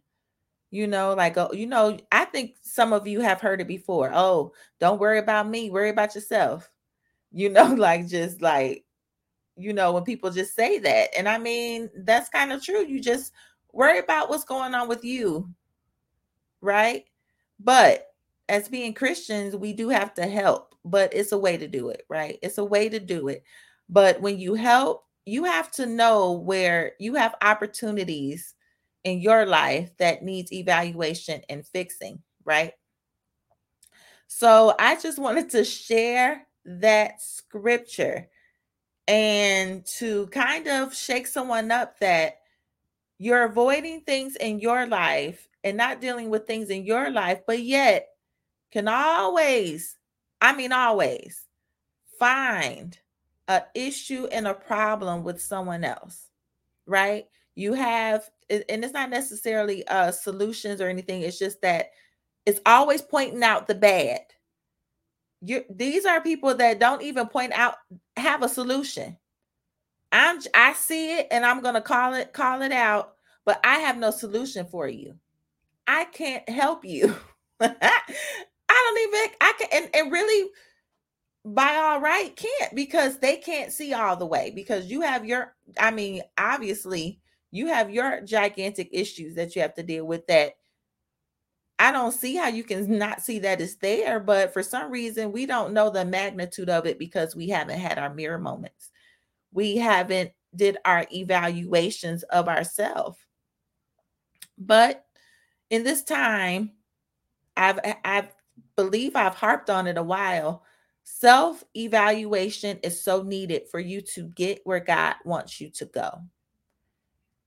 you 0.71 0.87
know, 0.87 1.13
like, 1.13 1.37
oh, 1.37 1.51
you 1.53 1.67
know, 1.67 1.97
I 2.11 2.25
think 2.25 2.55
some 2.61 2.91
of 2.91 3.07
you 3.07 3.21
have 3.21 3.39
heard 3.39 3.61
it 3.61 3.67
before. 3.67 4.11
Oh, 4.13 4.53
don't 4.79 4.99
worry 4.99 5.19
about 5.19 5.47
me, 5.47 5.69
worry 5.69 5.89
about 5.89 6.15
yourself. 6.15 6.71
You 7.31 7.49
know, 7.49 7.65
like 7.77 8.07
just 8.07 8.41
like, 8.41 8.84
you 9.57 9.73
know, 9.73 9.91
when 9.91 10.03
people 10.03 10.31
just 10.31 10.55
say 10.55 10.79
that. 10.79 11.09
And 11.17 11.27
I 11.27 11.37
mean, 11.37 11.89
that's 11.97 12.29
kind 12.29 12.51
of 12.51 12.63
true. 12.63 12.85
You 12.85 12.99
just 12.99 13.33
worry 13.73 13.99
about 13.99 14.29
what's 14.29 14.43
going 14.43 14.73
on 14.73 14.87
with 14.87 15.03
you. 15.03 15.49
Right. 16.61 17.05
But 17.59 18.07
as 18.49 18.67
being 18.67 18.93
Christians, 18.93 19.55
we 19.55 19.73
do 19.73 19.89
have 19.89 20.13
to 20.15 20.27
help, 20.27 20.75
but 20.83 21.13
it's 21.13 21.31
a 21.31 21.37
way 21.37 21.57
to 21.57 21.67
do 21.67 21.89
it. 21.89 22.05
Right. 22.09 22.37
It's 22.41 22.57
a 22.57 22.65
way 22.65 22.89
to 22.89 22.99
do 22.99 23.27
it. 23.27 23.43
But 23.89 24.21
when 24.21 24.39
you 24.39 24.55
help, 24.55 25.05
you 25.25 25.43
have 25.45 25.71
to 25.71 25.85
know 25.85 26.33
where 26.33 26.93
you 26.99 27.15
have 27.15 27.35
opportunities 27.41 28.53
in 29.03 29.19
your 29.19 29.45
life 29.45 29.91
that 29.97 30.23
needs 30.23 30.51
evaluation 30.51 31.41
and 31.49 31.65
fixing, 31.65 32.21
right? 32.43 32.73
So 34.27 34.75
I 34.79 34.99
just 34.99 35.19
wanted 35.19 35.49
to 35.51 35.63
share 35.63 36.47
that 36.65 37.21
scripture 37.21 38.27
and 39.07 39.85
to 39.85 40.27
kind 40.27 40.67
of 40.67 40.95
shake 40.95 41.27
someone 41.27 41.71
up 41.71 41.99
that 41.99 42.39
you're 43.17 43.43
avoiding 43.43 44.01
things 44.01 44.35
in 44.35 44.59
your 44.59 44.85
life 44.87 45.47
and 45.63 45.77
not 45.77 46.01
dealing 46.01 46.29
with 46.29 46.45
things 46.47 46.69
in 46.69 46.85
your 46.85 47.09
life, 47.09 47.41
but 47.47 47.61
yet 47.61 48.09
can 48.71 48.87
always, 48.87 49.97
I 50.41 50.55
mean, 50.55 50.71
always 50.71 51.45
find 52.19 52.97
a 53.47 53.63
issue 53.73 54.27
and 54.31 54.47
a 54.47 54.53
problem 54.53 55.23
with 55.23 55.41
someone 55.41 55.83
else, 55.83 56.29
right? 56.85 57.25
You 57.55 57.73
have 57.73 58.29
and 58.49 58.63
it's 58.67 58.93
not 58.93 59.09
necessarily 59.09 59.87
uh 59.87 60.11
solutions 60.11 60.79
or 60.79 60.87
anything 60.87 61.23
it's 61.23 61.39
just 61.39 61.61
that 61.61 61.87
it's 62.45 62.59
always 62.67 63.01
pointing 63.01 63.41
out 63.41 63.67
the 63.67 63.73
bad 63.73 64.19
you 65.45 65.63
these 65.69 66.05
are 66.05 66.21
people 66.21 66.55
that 66.55 66.79
don't 66.79 67.01
even 67.01 67.27
point 67.27 67.53
out 67.53 67.75
have 68.17 68.43
a 68.43 68.49
solution. 68.49 69.17
I'm 70.11 70.39
i 70.53 70.73
see 70.73 71.17
it 71.17 71.27
and 71.31 71.45
i'm 71.45 71.61
gonna 71.61 71.81
call 71.81 72.13
it 72.13 72.31
call 72.31 72.61
it 72.61 72.71
out 72.71 73.15
but 73.43 73.59
i 73.63 73.79
have 73.79 73.97
no 73.97 74.11
solution 74.11 74.65
for 74.65 74.87
you. 74.87 75.15
I 75.87 76.05
can't 76.05 76.47
help 76.49 76.83
you. 76.85 77.15
I 77.59 77.69
don't 78.69 78.99
even 78.99 79.35
i 79.41 79.53
can 79.57 79.67
and, 79.71 79.95
and 79.95 80.11
really 80.11 80.49
by 81.45 81.75
all 81.75 82.01
right 82.01 82.35
can't 82.35 82.75
because 82.75 83.19
they 83.19 83.37
can't 83.37 83.71
see 83.71 83.93
all 83.93 84.15
the 84.15 84.25
way 84.25 84.51
because 84.55 84.87
you 84.87 85.01
have 85.01 85.25
your 85.25 85.55
i 85.79 85.91
mean 85.91 86.21
obviously 86.37 87.19
you 87.51 87.67
have 87.67 87.91
your 87.91 88.21
gigantic 88.21 88.89
issues 88.91 89.35
that 89.35 89.55
you 89.55 89.61
have 89.61 89.75
to 89.75 89.83
deal 89.83 90.05
with 90.05 90.25
that 90.27 90.53
I 91.77 91.91
don't 91.91 92.13
see 92.13 92.35
how 92.35 92.47
you 92.47 92.63
can 92.63 92.97
not 92.97 93.21
see 93.21 93.39
that 93.39 93.59
it's 93.59 93.75
there, 93.75 94.19
but 94.19 94.53
for 94.53 94.63
some 94.63 94.91
reason 94.91 95.31
we 95.31 95.45
don't 95.45 95.73
know 95.73 95.89
the 95.89 96.05
magnitude 96.05 96.69
of 96.69 96.85
it 96.85 96.97
because 96.97 97.35
we 97.35 97.49
haven't 97.49 97.79
had 97.79 97.97
our 97.99 98.13
mirror 98.13 98.39
moments. 98.39 98.91
We 99.51 99.77
haven't 99.77 100.31
did 100.55 100.77
our 100.85 101.05
evaluations 101.11 102.23
of 102.23 102.47
ourselves. 102.47 103.17
But 104.57 105.05
in 105.69 105.83
this 105.83 106.03
time, 106.03 106.71
I've 107.57 107.79
I 108.05 108.29
believe 108.75 109.15
I've 109.15 109.35
harped 109.35 109.69
on 109.69 109.87
it 109.87 109.97
a 109.97 110.03
while. 110.03 110.63
Self 111.03 111.63
evaluation 111.75 112.79
is 112.83 113.01
so 113.01 113.21
needed 113.21 113.67
for 113.69 113.79
you 113.79 114.01
to 114.01 114.29
get 114.29 114.61
where 114.63 114.79
God 114.79 115.15
wants 115.25 115.61
you 115.61 115.69
to 115.71 115.85
go. 115.85 116.21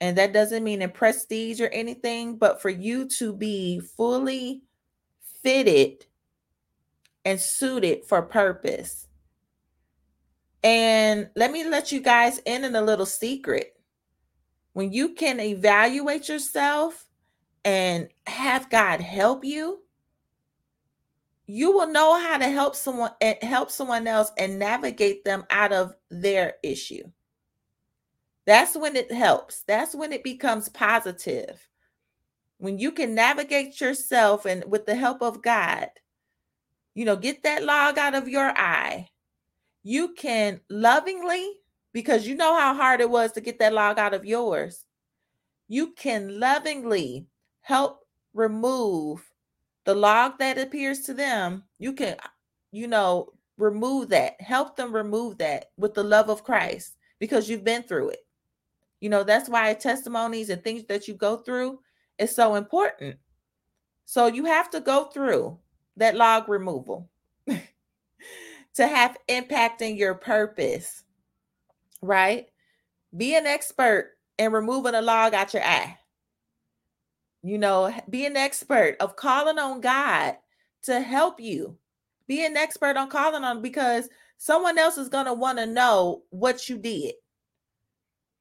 And 0.01 0.17
that 0.17 0.33
doesn't 0.33 0.63
mean 0.65 0.83
in 0.83 0.91
prestige 0.91 1.61
or 1.61 1.69
anything, 1.69 2.37
but 2.37 2.63
for 2.63 2.71
you 2.71 3.09
to 3.19 3.33
be 3.33 3.81
fully 3.81 4.63
fitted 5.43 6.07
and 7.25 7.41
suited 7.41 8.05
for 8.05 8.23
purpose. 8.23 9.09
And 10.63 11.31
let 11.37 11.53
me 11.53 11.65
let 11.65 11.93
you 11.93 12.01
guys 12.01 12.39
in 12.45 12.65
in 12.65 12.75
a 12.75 12.83
little 12.83 13.07
secret. 13.07 13.75
When 14.73 14.93
you 14.93 15.15
can 15.15 15.41
evaluate 15.41 16.29
yourself 16.29 17.07
and 17.65 18.09
have 18.27 18.71
God 18.71 19.01
help 19.01 19.45
you, 19.45 19.81
you 21.47 21.73
will 21.73 21.89
know 21.89 22.21
how 22.21 22.39
to 22.39 22.49
help 22.49 22.77
someone 22.77 23.11
eh, 23.21 23.45
help 23.45 23.71
someone 23.71 24.07
else 24.07 24.31
and 24.39 24.59
navigate 24.59 25.25
them 25.25 25.45
out 25.51 25.73
of 25.73 25.95
their 26.11 26.55
issue. 26.63 27.03
That's 28.49 28.75
when 28.75 28.97
it 28.97 29.13
helps. 29.13 29.63
That's 29.65 29.95
when 29.95 30.11
it 30.11 30.25
becomes 30.25 30.71
positive. 30.71 31.69
When 32.57 32.79
you 32.79 32.93
can 32.93 33.15
navigate 33.15 33.79
yourself 33.79 34.47
and 34.47 34.65
with 34.67 34.87
the 34.87 34.95
help 34.95 35.21
of 35.21 35.43
God, 35.43 35.91
you 36.95 37.05
know, 37.05 37.15
get 37.15 37.43
that 37.43 37.63
log 37.63 37.99
out 37.99 38.15
of 38.15 38.27
your 38.27 38.49
eye. 38.57 39.11
You 39.83 40.15
can 40.15 40.63
lovingly, 40.71 41.47
because 41.93 42.27
you 42.27 42.37
know 42.37 42.59
how 42.59 42.73
hard 42.73 43.03
it 43.03 43.11
was 43.11 43.33
to 43.33 43.43
get 43.43 43.59
that 43.59 43.75
log 43.75 43.99
out 43.99 44.15
of 44.15 44.25
yours, 44.25 44.87
you 45.69 45.93
can 45.93 46.41
lovingly 46.41 47.27
help 47.61 48.07
remove 48.33 49.31
the 49.85 49.95
log 49.95 50.39
that 50.39 50.57
appears 50.57 51.01
to 51.01 51.13
them, 51.13 51.65
you 51.79 51.93
can, 51.93 52.17
you 52.73 52.89
know, 52.89 53.29
remove 53.59 54.09
that, 54.09 54.41
help 54.41 54.75
them 54.75 54.91
remove 54.95 55.37
that 55.37 55.67
with 55.77 55.93
the 55.93 56.03
love 56.03 56.31
of 56.31 56.45
Christ 56.45 56.97
because 57.19 57.51
you've 57.51 57.63
been 57.63 57.83
through 57.83 58.09
it. 58.09 58.21
You 59.01 59.09
know, 59.09 59.25
that's 59.25 59.49
why 59.49 59.73
testimonies 59.75 60.51
and 60.51 60.63
things 60.63 60.85
that 60.89 61.09
you 61.09 61.15
go 61.15 61.39
through 61.39 61.81
is 62.19 62.35
so 62.35 62.55
important. 62.57 63.17
So 64.05 64.27
you 64.27 64.45
have 64.47 64.71
to 64.71 64.81
go 64.81 65.05
through 65.05 65.59
that 65.97 66.17
log 66.17 66.49
removal 66.49 67.09
to 67.47 68.87
have 68.87 69.17
impact 69.29 69.83
in 69.83 69.97
your 69.97 70.15
purpose, 70.15 71.05
right? 72.03 72.47
Be 73.17 73.37
an 73.37 73.47
expert 73.47 74.17
in 74.39 74.53
removing 74.53 74.95
a 74.95 75.03
log 75.03 75.35
out 75.35 75.55
your 75.55 75.65
eye 75.65 75.99
you 77.43 77.59
know, 77.59 77.95
be 78.11 78.27
an 78.27 78.37
expert 78.37 78.97
of 79.01 79.17
calling 79.17 79.59
on 79.59 79.81
God 79.81 80.37
to 80.83 81.01
help 81.01 81.41
you. 81.41 81.77
Be 82.27 82.45
an 82.45 82.57
expert 82.57 82.97
on 82.97 83.09
calling 83.09 83.45
on 83.45 83.63
because 83.63 84.09
someone 84.37 84.79
else 84.79 84.99
is 84.99 85.09
going 85.09 85.27
to 85.27 85.35
want 85.35 85.59
to 85.59 85.67
know 85.67 86.23
what 86.31 86.69
you 86.69 86.79
did. 86.79 87.15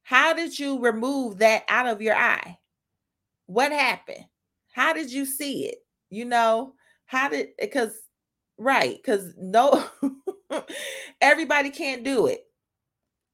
How 0.08 0.32
did 0.32 0.58
you 0.58 0.78
remove 0.80 1.36
that 1.40 1.64
out 1.68 1.86
of 1.86 2.00
your 2.00 2.16
eye? 2.16 2.56
What 3.44 3.72
happened? 3.72 4.24
How 4.72 4.94
did 4.94 5.12
you 5.12 5.26
see 5.26 5.66
it? 5.66 5.84
You 6.08 6.24
know, 6.24 6.72
how 7.04 7.28
did 7.28 7.48
because 7.60 7.92
right, 8.56 8.96
because 8.96 9.34
no 9.36 9.84
everybody 11.20 11.68
can't 11.68 12.04
do 12.04 12.26
it. 12.26 12.46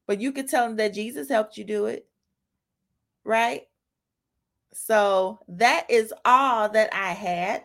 But 0.08 0.20
you 0.20 0.32
could 0.32 0.48
tell 0.48 0.66
them 0.66 0.74
that 0.78 0.94
Jesus 0.94 1.28
helped 1.28 1.56
you 1.56 1.62
do 1.62 1.86
it. 1.86 2.08
Right? 3.24 3.62
So 4.72 5.38
that 5.46 5.88
is 5.88 6.12
all 6.24 6.68
that 6.70 6.92
I 6.92 7.12
had. 7.12 7.62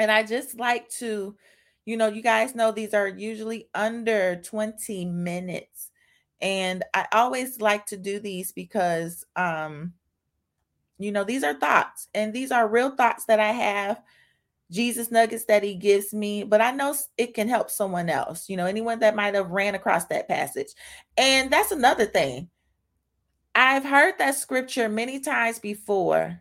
And 0.00 0.10
I 0.10 0.24
just 0.24 0.58
like 0.58 0.88
to, 0.98 1.36
you 1.84 1.96
know, 1.96 2.08
you 2.08 2.20
guys 2.20 2.56
know 2.56 2.72
these 2.72 2.94
are 2.94 3.06
usually 3.06 3.68
under 3.76 4.42
20 4.42 5.04
minutes. 5.04 5.91
And 6.42 6.84
I 6.92 7.06
always 7.12 7.60
like 7.60 7.86
to 7.86 7.96
do 7.96 8.18
these 8.18 8.52
because 8.52 9.24
um 9.36 9.94
you 10.98 11.10
know, 11.10 11.24
these 11.24 11.42
are 11.42 11.54
thoughts 11.54 12.08
and 12.14 12.32
these 12.32 12.52
are 12.52 12.68
real 12.68 12.94
thoughts 12.94 13.24
that 13.24 13.40
I 13.40 13.52
have. 13.52 14.00
Jesus 14.70 15.10
nuggets 15.10 15.44
that 15.46 15.62
he 15.62 15.74
gives 15.74 16.14
me, 16.14 16.44
but 16.44 16.60
I 16.62 16.70
know 16.70 16.94
it 17.18 17.34
can 17.34 17.48
help 17.48 17.70
someone 17.70 18.08
else, 18.08 18.48
you 18.48 18.56
know, 18.56 18.64
anyone 18.66 19.00
that 19.00 19.14
might 19.14 19.34
have 19.34 19.50
ran 19.50 19.74
across 19.74 20.06
that 20.06 20.28
passage. 20.28 20.68
And 21.16 21.50
that's 21.50 21.72
another 21.72 22.06
thing. 22.06 22.48
I've 23.54 23.84
heard 23.84 24.14
that 24.18 24.34
scripture 24.36 24.88
many 24.88 25.20
times 25.20 25.58
before, 25.58 26.40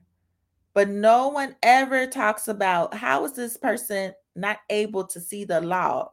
but 0.74 0.88
no 0.88 1.28
one 1.28 1.56
ever 1.62 2.08
talks 2.08 2.48
about 2.48 2.94
how 2.94 3.26
is 3.26 3.34
this 3.34 3.58
person 3.58 4.14
not 4.36 4.60
able 4.70 5.06
to 5.08 5.20
see 5.20 5.44
the 5.44 5.60
log? 5.60 6.12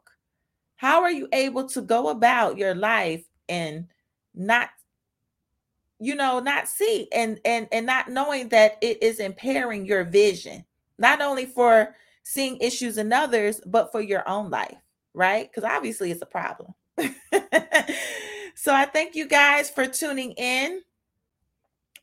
How 0.75 1.03
are 1.03 1.13
you 1.13 1.29
able 1.33 1.69
to 1.69 1.83
go 1.83 2.09
about 2.09 2.59
your 2.59 2.75
life 2.75 3.25
and 3.49 3.87
not 4.35 4.71
you 5.99 6.15
know 6.15 6.39
not 6.41 6.69
see 6.69 7.09
and 7.13 7.41
and 7.45 7.69
and 7.73 7.87
not 7.87 8.09
knowing 8.09 8.49
that 8.49 8.77
it 8.81 9.03
is 9.03 9.19
impairing 9.19 9.85
your 9.85 10.05
vision 10.05 10.65
not 10.99 11.21
only 11.21 11.47
for 11.47 11.95
seeing 12.23 12.57
issues 12.59 12.99
in 12.99 13.13
others 13.13 13.61
but 13.67 13.91
for 13.91 14.01
your 14.01 14.29
own 14.29 14.49
life 14.51 14.79
right 15.15 15.51
because 15.51 15.69
obviously 15.69 16.11
it's 16.11 16.23
a 16.23 16.27
problem 16.27 16.73
so 18.55 18.73
i 18.73 18.85
thank 18.85 19.17
you 19.17 19.27
guys 19.27 19.69
for 19.71 19.87
tuning 19.87 20.33
in 20.33 20.83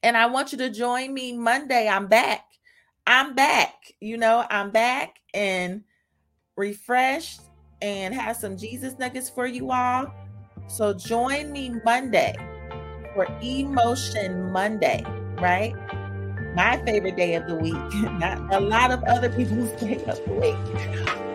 and 0.05 0.15
I 0.15 0.27
want 0.27 0.51
you 0.51 0.59
to 0.59 0.69
join 0.69 1.15
me 1.15 1.33
Monday. 1.33 1.89
I'm 1.89 2.05
back. 2.05 2.45
I'm 3.07 3.33
back. 3.33 3.73
You 3.99 4.17
know, 4.17 4.45
I'm 4.51 4.69
back 4.69 5.15
and 5.33 5.83
refreshed 6.55 7.41
and 7.81 8.13
have 8.13 8.37
some 8.37 8.55
Jesus 8.55 8.99
nuggets 8.99 9.31
for 9.31 9.47
you 9.47 9.71
all. 9.71 10.13
So 10.67 10.93
join 10.93 11.51
me 11.51 11.73
Monday 11.83 12.35
for 13.13 13.27
Emotion 13.41 14.51
Monday, 14.51 15.03
right? 15.39 15.73
My 16.55 16.81
favorite 16.85 17.15
day 17.15 17.35
of 17.35 17.47
the 17.47 17.55
week, 17.55 17.73
not 18.19 18.53
a 18.53 18.59
lot 18.59 18.91
of 18.91 19.03
other 19.03 19.29
people's 19.29 19.71
day 19.81 20.03
of 20.05 20.19
the 20.25 20.33
week. 20.33 20.55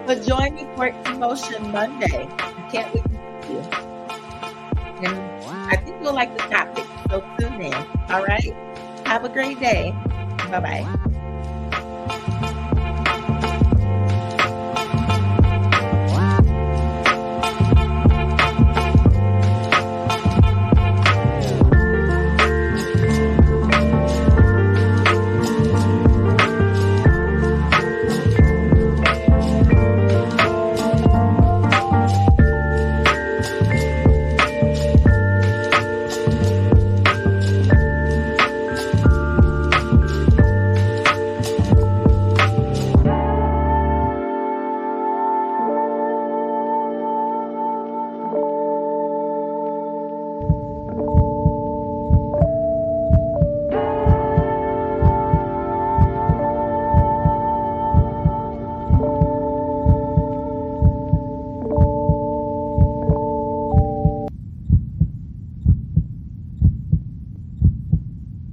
But 0.07 0.27
join 0.27 0.55
me 0.55 0.67
for 0.77 0.89
Emotion 1.07 1.71
Monday. 1.73 2.29
I 2.39 2.69
can't 2.71 2.93
wait 2.95 3.05
to 3.05 3.43
see 3.47 3.53
you. 3.53 3.61
And 5.07 5.17
I 5.71 5.77
think 5.77 6.03
you'll 6.03 6.15
like 6.15 6.37
the 6.37 6.45
topic. 6.45 6.87
So 7.11 7.25
tune 7.39 7.61
in. 7.61 7.75
All 8.09 8.25
right. 8.25 8.55
Have 9.07 9.25
a 9.25 9.29
great 9.29 9.61
day. 9.61 9.93
Bye 10.51 10.61
bye. 10.61 11.10